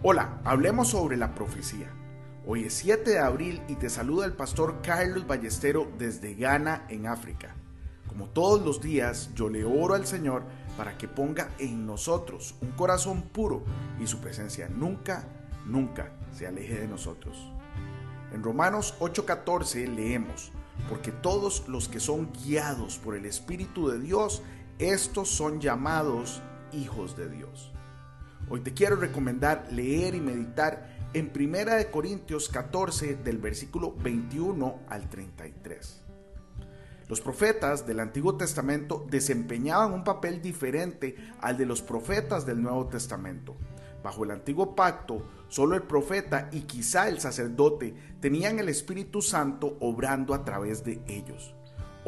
[0.00, 1.90] Hola, hablemos sobre la profecía.
[2.46, 7.08] Hoy es 7 de abril y te saluda el pastor Carlos Ballestero desde Ghana, en
[7.08, 7.56] África.
[8.06, 10.44] Como todos los días, yo le oro al Señor
[10.76, 13.64] para que ponga en nosotros un corazón puro
[14.00, 15.24] y su presencia nunca,
[15.66, 17.50] nunca se aleje de nosotros.
[18.32, 20.52] En Romanos 8:14 leemos,
[20.88, 24.42] porque todos los que son guiados por el Espíritu de Dios,
[24.78, 26.40] estos son llamados
[26.72, 27.72] hijos de Dios.
[28.48, 35.08] Hoy te quiero recomendar leer y meditar en 1 Corintios 14 del versículo 21 al
[35.08, 36.02] 33.
[37.08, 42.86] Los profetas del Antiguo Testamento desempeñaban un papel diferente al de los profetas del Nuevo
[42.86, 43.56] Testamento.
[44.02, 49.78] Bajo el antiguo pacto, solo el profeta y quizá el sacerdote tenían el Espíritu Santo
[49.80, 51.54] obrando a través de ellos.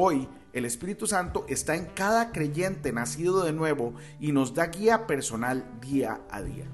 [0.00, 5.08] Hoy el Espíritu Santo está en cada creyente nacido de nuevo y nos da guía
[5.08, 6.66] personal día a día.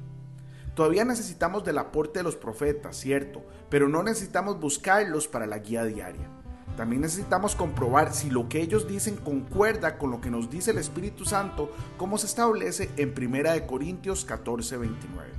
[0.75, 5.87] Todavía necesitamos del aporte de los profetas, cierto, pero no necesitamos buscarlos para la guía
[5.87, 6.29] diaria.
[6.77, 10.79] También necesitamos comprobar si lo que ellos dicen concuerda con lo que nos dice el
[10.79, 15.33] Espíritu Santo, como se establece en 1 Corintios 14, 29.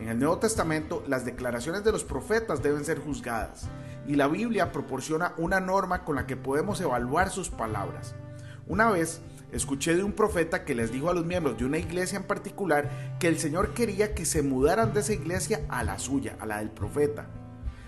[0.00, 3.68] En el Nuevo Testamento, las declaraciones de los profetas deben ser juzgadas
[4.06, 8.14] y la Biblia proporciona una norma con la que podemos evaluar sus palabras.
[8.66, 9.20] Una vez
[9.52, 13.16] escuché de un profeta que les dijo a los miembros de una iglesia en particular
[13.18, 16.58] que el Señor quería que se mudaran de esa iglesia a la suya, a la
[16.58, 17.26] del profeta.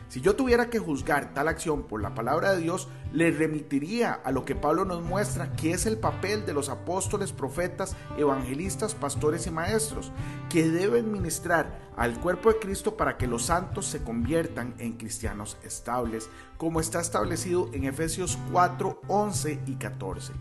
[0.08, 4.32] Si yo tuviera que juzgar tal acción por la palabra de Dios, le remitiría a
[4.32, 9.46] lo que Pablo nos muestra que es el papel de los apóstoles, profetas, evangelistas, pastores
[9.46, 10.10] y maestros,
[10.48, 15.58] que deben ministrar al cuerpo de Cristo para que los santos se conviertan en cristianos
[15.62, 20.32] estables, como está establecido en Efesios 4, 11 y 14.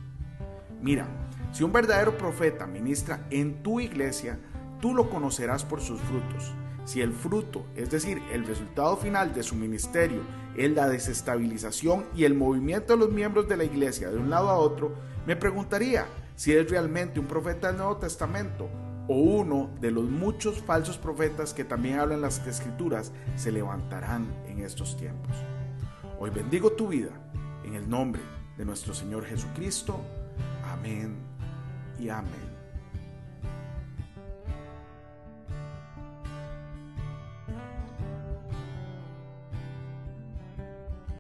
[0.82, 1.08] Mira,
[1.52, 4.40] si un verdadero profeta ministra en tu iglesia,
[4.80, 6.54] tú lo conocerás por sus frutos.
[6.88, 10.22] Si el fruto, es decir, el resultado final de su ministerio,
[10.56, 14.48] es la desestabilización y el movimiento de los miembros de la iglesia de un lado
[14.48, 14.96] a otro,
[15.26, 16.06] me preguntaría
[16.38, 18.70] si es realmente un profeta del Nuevo Testamento
[19.10, 24.62] o uno de los muchos falsos profetas que también hablan las escrituras se levantarán en
[24.62, 25.36] estos tiempos.
[26.22, 27.12] Hoy bendigo tu vida
[27.66, 28.22] en el nombre
[28.58, 30.00] de nuestro Señor Jesucristo.
[30.64, 31.18] Amén
[32.00, 32.57] y amén.